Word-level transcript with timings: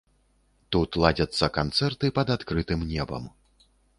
Тут 0.75 0.97
ладзяцца 1.03 1.49
канцэрты 1.59 2.11
пад 2.17 2.27
адкрытым 2.39 2.79
небам. 2.95 3.31